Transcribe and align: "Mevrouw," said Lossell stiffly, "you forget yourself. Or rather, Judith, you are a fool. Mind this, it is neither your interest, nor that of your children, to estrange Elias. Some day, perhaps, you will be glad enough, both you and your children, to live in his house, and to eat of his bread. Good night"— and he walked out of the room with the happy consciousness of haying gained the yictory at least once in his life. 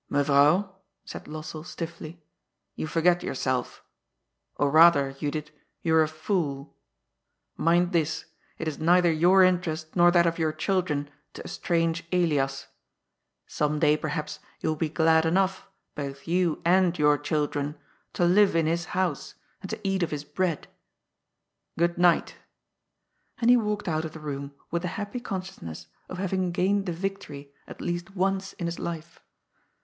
"Mevrouw," 0.09 0.67
said 1.05 1.25
Lossell 1.27 1.63
stiffly, 1.63 2.23
"you 2.73 2.87
forget 2.87 3.21
yourself. 3.21 3.83
Or 4.55 4.71
rather, 4.71 5.11
Judith, 5.13 5.51
you 5.83 5.93
are 5.93 6.01
a 6.01 6.07
fool. 6.07 6.75
Mind 7.55 7.91
this, 7.91 8.25
it 8.57 8.67
is 8.67 8.79
neither 8.79 9.11
your 9.11 9.43
interest, 9.43 9.95
nor 9.95 10.09
that 10.09 10.25
of 10.25 10.39
your 10.39 10.53
children, 10.53 11.07
to 11.35 11.43
estrange 11.43 12.03
Elias. 12.11 12.65
Some 13.45 13.77
day, 13.77 13.95
perhaps, 13.95 14.39
you 14.59 14.69
will 14.69 14.75
be 14.75 14.89
glad 14.89 15.23
enough, 15.23 15.67
both 15.93 16.27
you 16.27 16.63
and 16.65 16.97
your 16.97 17.15
children, 17.19 17.77
to 18.13 18.25
live 18.25 18.55
in 18.55 18.65
his 18.65 18.85
house, 18.97 19.35
and 19.61 19.69
to 19.69 19.79
eat 19.87 20.01
of 20.01 20.09
his 20.09 20.23
bread. 20.23 20.67
Good 21.77 21.99
night"— 21.99 22.37
and 23.39 23.51
he 23.51 23.55
walked 23.55 23.87
out 23.87 24.05
of 24.05 24.13
the 24.13 24.19
room 24.19 24.55
with 24.71 24.81
the 24.81 24.87
happy 24.97 25.19
consciousness 25.19 25.85
of 26.09 26.17
haying 26.17 26.53
gained 26.53 26.87
the 26.87 26.91
yictory 26.91 27.51
at 27.67 27.81
least 27.81 28.15
once 28.15 28.53
in 28.53 28.65
his 28.65 28.79
life. 28.79 29.19